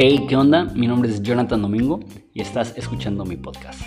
[0.00, 0.64] Hey, ¿qué onda?
[0.64, 1.98] Mi nombre es Jonathan Domingo
[2.32, 3.80] y estás escuchando mi podcast.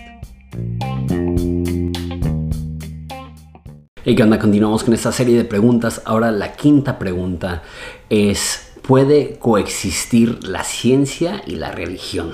[4.04, 4.40] Hey, ¿qué onda?
[4.40, 6.02] Continuamos con esta serie de preguntas.
[6.04, 7.64] Ahora la quinta pregunta
[8.10, 12.34] es, ¿puede coexistir la ciencia y la religión?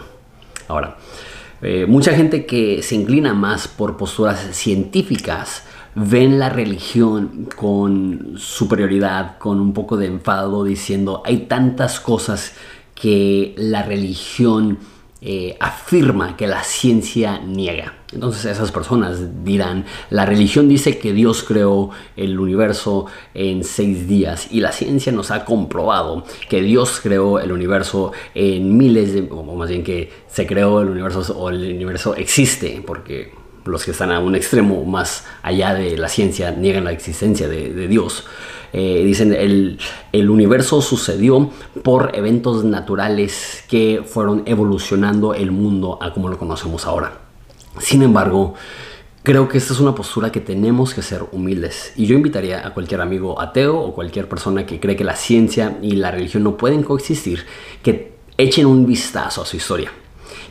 [0.68, 0.98] Ahora,
[1.62, 5.64] eh, mucha gente que se inclina más por posturas científicas
[5.96, 12.54] ven la religión con superioridad, con un poco de enfado, diciendo hay tantas cosas
[12.94, 14.78] que la religión
[15.22, 17.96] eh, afirma que la ciencia niega.
[18.14, 24.48] Entonces esas personas dirán, la religión dice que Dios creó el universo en seis días
[24.52, 29.44] y la ciencia nos ha comprobado que Dios creó el universo en miles de, o
[29.56, 33.32] más bien que se creó el universo o el universo existe, porque
[33.68, 37.88] los que están a un extremo más allá de la ciencia niegan la existencia de
[37.88, 38.26] Dios.
[38.74, 39.80] Eh, dicen, el,
[40.12, 41.50] el universo sucedió
[41.84, 47.20] por eventos naturales que fueron evolucionando el mundo a como lo conocemos ahora.
[47.80, 48.56] Sin embargo,
[49.24, 51.94] creo que esta es una postura que tenemos que ser humildes.
[51.96, 55.78] Y yo invitaría a cualquier amigo ateo o cualquier persona que cree que la ciencia
[55.82, 57.46] y la religión no pueden coexistir,
[57.82, 59.92] que echen un vistazo a su historia.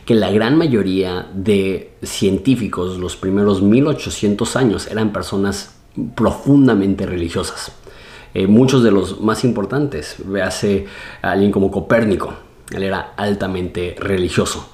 [0.05, 5.75] Que la gran mayoría de científicos, los primeros 1800 años, eran personas
[6.15, 7.71] profundamente religiosas.
[8.33, 10.17] Eh, muchos de los más importantes.
[10.25, 10.85] Véase
[11.21, 12.33] a alguien como Copérnico,
[12.71, 14.69] él era altamente religioso.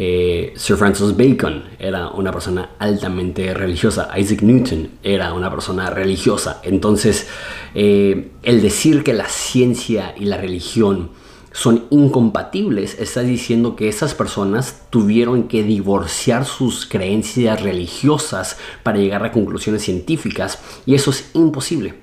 [0.00, 4.10] Eh, Sir Francis Bacon era una persona altamente religiosa.
[4.16, 6.60] Isaac Newton era una persona religiosa.
[6.62, 7.28] Entonces,
[7.74, 11.10] eh, el decir que la ciencia y la religión
[11.52, 19.24] son incompatibles, está diciendo que esas personas tuvieron que divorciar sus creencias religiosas para llegar
[19.24, 21.94] a conclusiones científicas y eso es imposible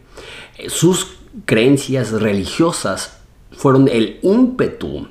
[0.68, 3.18] sus creencias religiosas
[3.52, 5.08] fueron el ímpetu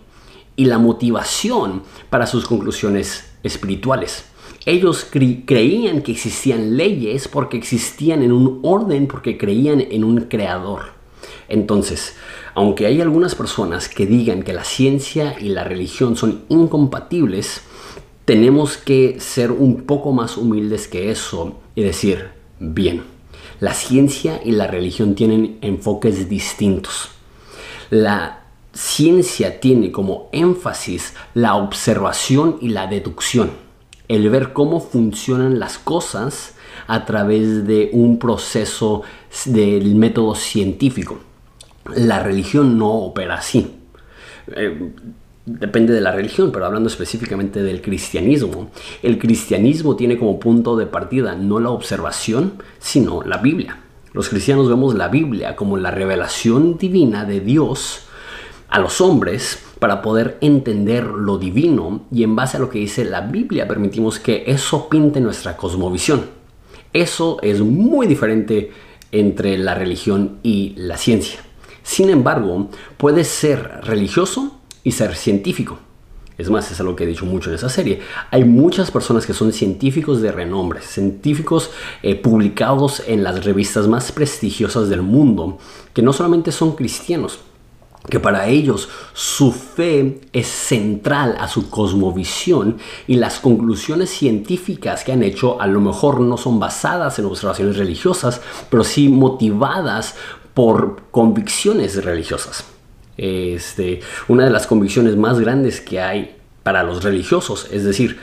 [0.57, 4.25] y la motivación para sus conclusiones espirituales.
[4.67, 10.95] Ellos creían que existían leyes porque existían en un orden, porque creían en un creador.
[11.49, 12.15] Entonces,
[12.55, 17.63] aunque hay algunas personas que digan que la ciencia y la religión son incompatibles,
[18.25, 23.03] tenemos que ser un poco más humildes que eso y decir, bien,
[23.61, 27.11] la ciencia y la religión tienen enfoques distintos.
[27.91, 33.51] La ciencia tiene como énfasis la observación y la deducción,
[34.09, 36.55] el ver cómo funcionan las cosas
[36.87, 39.03] a través de un proceso
[39.45, 41.19] del método científico.
[41.95, 43.75] La religión no opera así.
[44.55, 44.93] Eh,
[45.47, 48.71] depende de la religión, pero hablando específicamente del cristianismo,
[49.03, 53.79] el cristianismo tiene como punto de partida no la observación, sino la Biblia.
[54.13, 58.07] Los cristianos vemos la Biblia como la revelación divina de Dios
[58.69, 63.05] a los hombres para poder entender lo divino y en base a lo que dice
[63.05, 66.27] la Biblia permitimos que eso pinte nuestra cosmovisión.
[66.93, 68.71] Eso es muy diferente
[69.11, 71.41] entre la religión y la ciencia.
[71.85, 75.79] Sin embargo, puede ser religioso y ser científico.
[76.37, 78.01] Es más, es algo que he dicho mucho en esa serie.
[78.33, 81.71] Hay muchas personas que son científicos de renombre, científicos
[82.03, 85.59] eh, publicados en las revistas más prestigiosas del mundo,
[85.93, 87.39] que no solamente son cristianos,
[88.09, 95.13] que para ellos su fe es central a su cosmovisión y las conclusiones científicas que
[95.13, 98.41] han hecho a lo mejor no son basadas en observaciones religiosas,
[98.71, 100.17] pero sí motivadas
[100.55, 102.65] por convicciones religiosas.
[103.17, 108.19] Este, una de las convicciones más grandes que hay para los religiosos, es decir,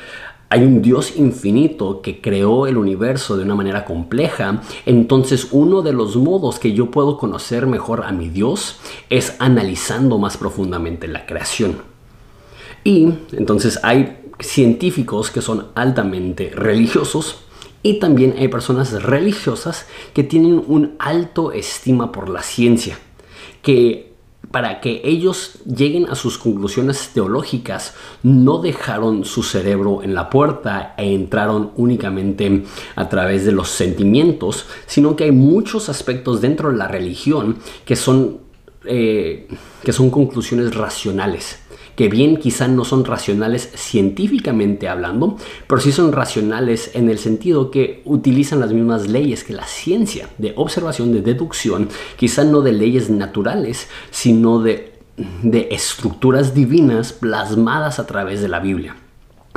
[0.50, 5.94] hay un Dios infinito que creó el universo de una manera compleja, entonces uno de
[5.94, 8.78] los modos que yo puedo conocer mejor a mi Dios
[9.10, 11.78] es analizando más profundamente la creación.
[12.84, 17.46] Y entonces hay científicos que son altamente religiosos
[17.84, 22.98] y también hay personas religiosas que tienen un alto estima por la ciencia,
[23.62, 24.12] que
[24.52, 30.94] para que ellos lleguen a sus conclusiones teológicas, no dejaron su cerebro en la puerta
[30.98, 32.64] e entraron únicamente
[32.96, 37.96] a través de los sentimientos, sino que hay muchos aspectos dentro de la religión que
[37.96, 38.40] son,
[38.86, 39.48] eh,
[39.84, 41.60] que son conclusiones racionales
[42.02, 45.38] que bien quizá no son racionales científicamente hablando,
[45.68, 50.28] pero sí son racionales en el sentido que utilizan las mismas leyes que la ciencia
[50.40, 54.98] de observación, de deducción, quizá no de leyes naturales, sino de,
[55.44, 58.96] de estructuras divinas plasmadas a través de la Biblia.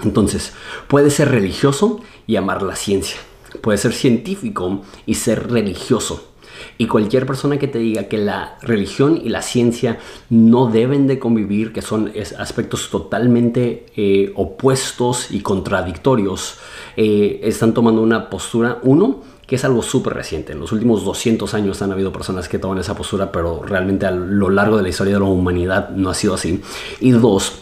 [0.02, 0.52] Entonces,
[0.86, 3.16] puede ser religioso y amar la ciencia.
[3.62, 6.33] Puede ser científico y ser religioso.
[6.78, 9.98] Y cualquier persona que te diga que la religión y la ciencia
[10.30, 16.58] no deben de convivir, que son aspectos totalmente eh, opuestos y contradictorios,
[16.96, 20.52] eh, están tomando una postura, uno, que es algo súper reciente.
[20.52, 24.10] En los últimos 200 años han habido personas que toman esa postura, pero realmente a
[24.10, 26.62] lo largo de la historia de la humanidad no ha sido así.
[27.00, 27.52] Y dos,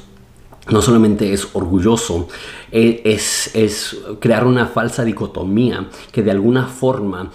[0.70, 2.28] no solamente es orgulloso,
[2.70, 7.32] eh, es, es, crear una falsa dicotomía que de alguna forma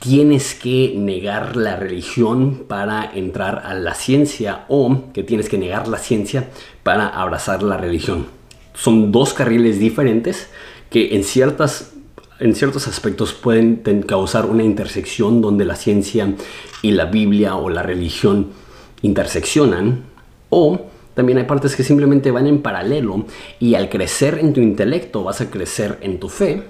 [0.00, 5.88] tienes que negar la religión para entrar a la ciencia o que tienes que negar
[5.88, 6.48] la ciencia
[6.82, 8.26] para abrazar la religión.
[8.74, 10.48] Son dos carriles diferentes
[10.90, 11.92] que en ciertas
[12.38, 13.76] en ciertos aspectos pueden
[14.06, 16.34] causar una intersección donde la ciencia
[16.82, 18.48] y la Biblia o la religión
[19.00, 20.04] interseccionan
[20.50, 23.24] o también hay partes que simplemente van en paralelo
[23.58, 26.64] y al crecer en tu intelecto vas a crecer en tu fe,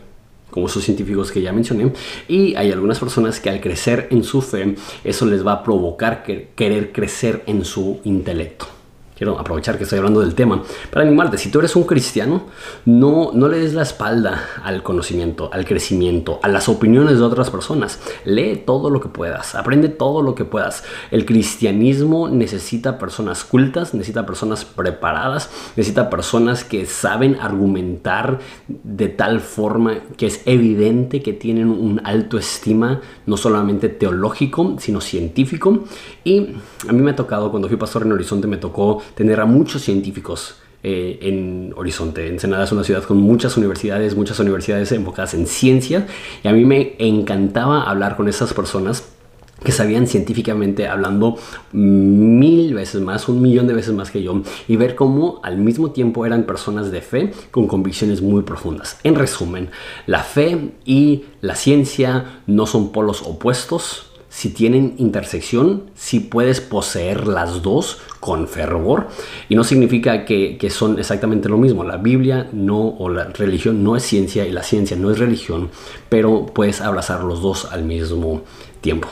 [0.56, 1.92] como esos científicos que ya mencioné,
[2.28, 4.74] y hay algunas personas que al crecer en su fe,
[5.04, 8.75] eso les va a provocar querer crecer en su intelecto
[9.16, 11.38] quiero aprovechar que estoy hablando del tema, para animarte.
[11.38, 12.42] Si tú eres un cristiano,
[12.84, 17.48] no, no le des la espalda al conocimiento, al crecimiento, a las opiniones de otras
[17.48, 17.98] personas.
[18.26, 20.84] Lee todo lo que puedas, aprende todo lo que puedas.
[21.10, 29.40] El cristianismo necesita personas cultas, necesita personas preparadas, necesita personas que saben argumentar de tal
[29.40, 35.84] forma que es evidente que tienen un alto estima, no solamente teológico, sino científico.
[36.22, 39.46] Y a mí me ha tocado, cuando fui pastor en Horizonte, me tocó tener a
[39.46, 42.28] muchos científicos eh, en Horizonte.
[42.28, 46.06] Ensenada es una ciudad con muchas universidades, muchas universidades enfocadas en ciencia
[46.44, 49.16] y a mí me encantaba hablar con esas personas
[49.64, 51.38] que sabían científicamente hablando
[51.72, 55.90] mil veces más, un millón de veces más que yo, y ver cómo al mismo
[55.90, 58.98] tiempo eran personas de fe con convicciones muy profundas.
[59.02, 59.70] En resumen,
[60.06, 67.26] la fe y la ciencia no son polos opuestos, si tienen intersección, si puedes poseer
[67.26, 69.08] las dos con fervor.
[69.48, 71.84] Y no significa que, que, son exactamente lo mismo.
[71.84, 75.70] La Biblia no, o la religión no es ciencia y la ciencia no es religión,
[76.10, 78.42] pero puedes abrazar los dos al mismo
[78.82, 79.08] tiempo.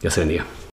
[0.00, 0.58] Dios se bendiga.